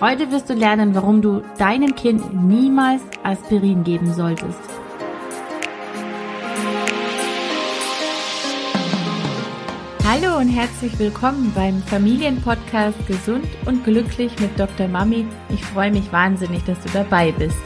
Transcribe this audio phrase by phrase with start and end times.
[0.00, 4.60] Heute wirst du lernen, warum du deinem Kind niemals Aspirin geben solltest.
[10.06, 14.86] Hallo und herzlich willkommen beim Familienpodcast Gesund und Glücklich mit Dr.
[14.86, 15.26] Mami.
[15.48, 17.58] Ich freue mich wahnsinnig, dass du dabei bist.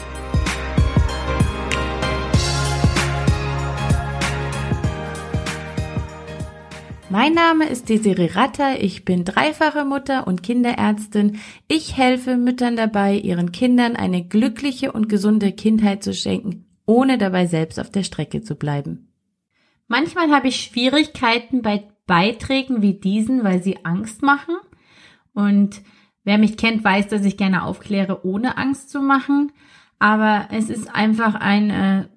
[7.13, 11.41] Mein Name ist Desiree Ratter, ich bin dreifache Mutter und Kinderärztin.
[11.69, 17.45] Ich helfe Müttern dabei, ihren Kindern eine glückliche und gesunde Kindheit zu schenken, ohne dabei
[17.45, 19.13] selbst auf der Strecke zu bleiben.
[19.89, 24.57] Manchmal habe ich Schwierigkeiten bei Beiträgen wie diesen, weil sie Angst machen.
[25.35, 25.83] Und
[26.25, 29.53] wer mich kennt, weiß, dass ich gerne aufkläre, ohne Angst zu machen.
[29.99, 32.09] Aber es ist einfach ein äh,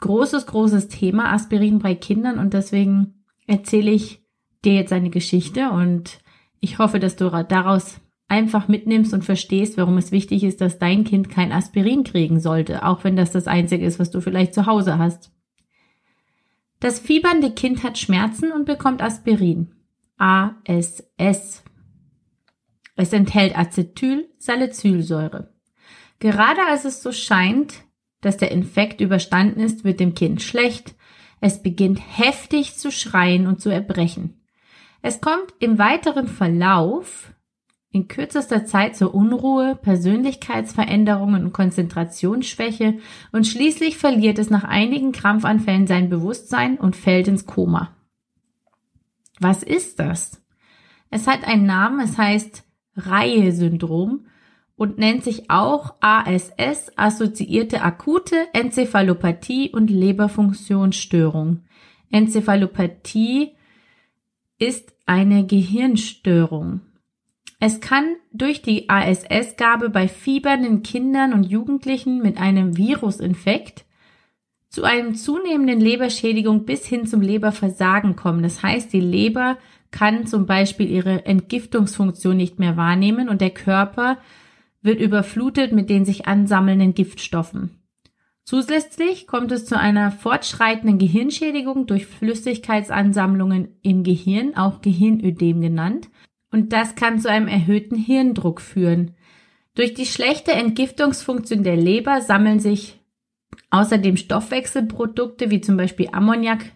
[0.00, 4.22] großes, großes Thema, Aspirin bei Kindern und deswegen erzähle ich
[4.64, 6.18] dir jetzt eine Geschichte und
[6.60, 11.04] ich hoffe, dass du daraus einfach mitnimmst und verstehst, warum es wichtig ist, dass dein
[11.04, 14.66] Kind kein Aspirin kriegen sollte, auch wenn das das einzige ist, was du vielleicht zu
[14.66, 15.32] Hause hast.
[16.80, 19.74] Das fiebernde Kind hat Schmerzen und bekommt Aspirin.
[20.16, 21.62] ASS.
[22.96, 25.52] Es enthält Acetylsalicylsäure.
[26.18, 27.84] Gerade als es so scheint,
[28.20, 30.94] dass der Infekt überstanden ist, wird dem Kind schlecht,
[31.42, 34.40] es beginnt heftig zu schreien und zu erbrechen.
[35.02, 37.34] Es kommt im weiteren Verlauf
[37.90, 42.98] in kürzester Zeit zur Unruhe, Persönlichkeitsveränderungen und Konzentrationsschwäche
[43.32, 47.94] und schließlich verliert es nach einigen Krampfanfällen sein Bewusstsein und fällt ins Koma.
[49.40, 50.40] Was ist das?
[51.10, 52.62] Es hat einen Namen, es heißt
[52.96, 54.26] Reihe-Syndrom
[54.82, 61.60] und nennt sich auch ASS, assoziierte akute Enzephalopathie und Leberfunktionsstörung.
[62.10, 63.52] Enzephalopathie
[64.58, 66.80] ist eine Gehirnstörung.
[67.60, 73.84] Es kann durch die ASS-Gabe bei fiebernden Kindern und Jugendlichen mit einem Virusinfekt
[74.68, 78.42] zu einem zunehmenden Leberschädigung bis hin zum Leberversagen kommen.
[78.42, 79.58] Das heißt, die Leber
[79.92, 84.18] kann zum Beispiel ihre Entgiftungsfunktion nicht mehr wahrnehmen und der Körper
[84.82, 87.82] wird überflutet mit den sich ansammelnden Giftstoffen.
[88.44, 96.10] Zusätzlich kommt es zu einer fortschreitenden Gehirnschädigung durch Flüssigkeitsansammlungen im Gehirn, auch Gehirnödem genannt,
[96.50, 99.14] und das kann zu einem erhöhten Hirndruck führen.
[99.74, 103.00] Durch die schlechte Entgiftungsfunktion der Leber sammeln sich
[103.70, 106.72] außerdem Stoffwechselprodukte wie zum Beispiel Ammoniak,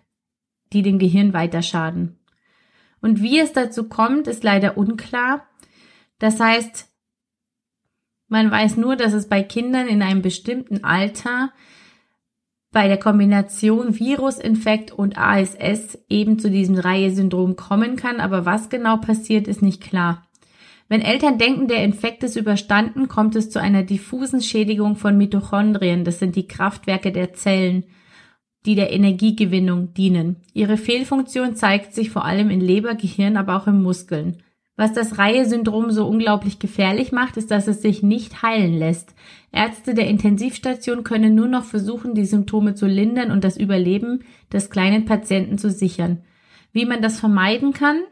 [0.72, 2.18] die dem Gehirn weiter schaden.
[3.02, 5.46] Und wie es dazu kommt, ist leider unklar.
[6.18, 6.88] Das heißt,
[8.28, 11.52] man weiß nur, dass es bei Kindern in einem bestimmten Alter
[12.72, 18.98] bei der Kombination Virusinfekt und ASS eben zu diesem Reihe-Syndrom kommen kann, aber was genau
[18.98, 20.26] passiert, ist nicht klar.
[20.88, 26.04] Wenn Eltern denken, der Infekt ist überstanden, kommt es zu einer diffusen Schädigung von Mitochondrien,
[26.04, 27.84] das sind die Kraftwerke der Zellen,
[28.66, 30.36] die der Energiegewinnung dienen.
[30.52, 34.42] Ihre Fehlfunktion zeigt sich vor allem in Leber, Gehirn, aber auch in Muskeln.
[34.76, 39.14] Was das Reihe-Syndrom so unglaublich gefährlich macht, ist, dass es sich nicht heilen lässt.
[39.50, 44.68] Ärzte der Intensivstation können nur noch versuchen, die Symptome zu lindern und das Überleben des
[44.68, 46.22] kleinen Patienten zu sichern.
[46.72, 48.02] Wie man das vermeiden kann?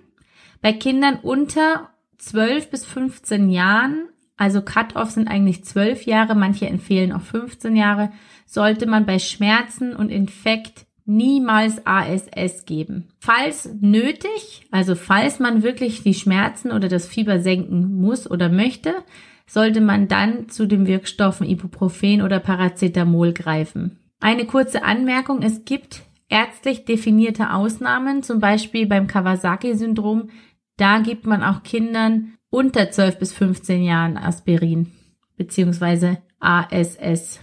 [0.62, 4.08] Bei Kindern unter 12 bis 15 Jahren,
[4.38, 8.10] also Cut-off sind eigentlich 12 Jahre, manche empfehlen auch 15 Jahre,
[8.46, 13.08] sollte man bei Schmerzen und Infekt niemals ASS geben.
[13.18, 18.94] Falls nötig, also falls man wirklich die Schmerzen oder das Fieber senken muss oder möchte,
[19.46, 23.98] sollte man dann zu den Wirkstoffen Ibuprofen oder Paracetamol greifen.
[24.20, 30.30] Eine kurze Anmerkung, es gibt ärztlich definierte Ausnahmen, zum Beispiel beim Kawasaki-Syndrom,
[30.76, 34.90] da gibt man auch Kindern unter 12 bis 15 Jahren Aspirin
[35.36, 37.40] beziehungsweise ASS.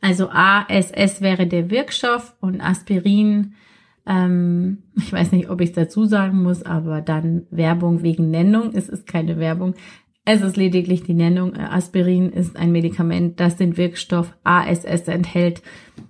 [0.00, 3.54] Also ASS wäre der Wirkstoff und Aspirin,
[4.06, 8.70] ähm, ich weiß nicht, ob ich es dazu sagen muss, aber dann Werbung wegen Nennung.
[8.74, 9.74] Es ist keine Werbung.
[10.28, 11.54] Es ist lediglich die Nennung.
[11.54, 15.62] Äh, Aspirin ist ein Medikament, das den Wirkstoff ASS enthält.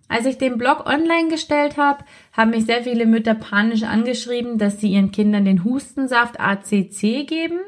[0.08, 4.80] Als ich den Blog online gestellt habe, haben mich sehr viele Mütter panisch angeschrieben, dass
[4.80, 7.60] sie ihren Kindern den Hustensaft ACC geben.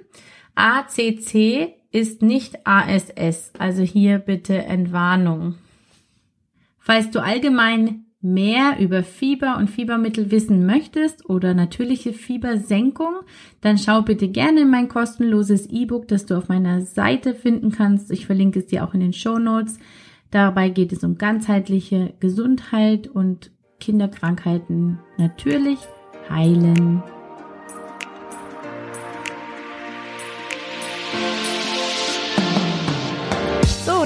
[0.54, 5.56] ACC ist nicht ASS, also hier bitte Entwarnung.
[6.88, 13.16] Falls du allgemein mehr über Fieber und Fiebermittel wissen möchtest oder natürliche Fiebersenkung,
[13.60, 18.10] dann schau bitte gerne in mein kostenloses E-Book, das du auf meiner Seite finden kannst.
[18.10, 19.78] Ich verlinke es dir auch in den Show Notes.
[20.30, 23.50] Dabei geht es um ganzheitliche Gesundheit und
[23.80, 25.80] Kinderkrankheiten natürlich
[26.30, 27.02] heilen.